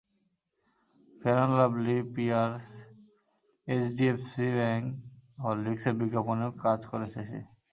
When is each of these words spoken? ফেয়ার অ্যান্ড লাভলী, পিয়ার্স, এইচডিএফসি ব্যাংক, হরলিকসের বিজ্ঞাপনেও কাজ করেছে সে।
ফেয়ার 1.15 1.37
অ্যান্ড 1.37 1.53
লাভলী, 1.59 1.97
পিয়ার্স, 2.13 2.65
এইচডিএফসি 3.67 4.47
ব্যাংক, 4.57 4.85
হরলিকসের 5.43 5.93
বিজ্ঞাপনেও 6.01 6.51
কাজ 6.63 6.79
করেছে 6.91 7.19
সে। 7.29 7.39